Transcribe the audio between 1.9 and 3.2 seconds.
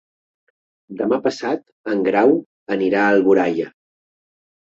en Grau anirà a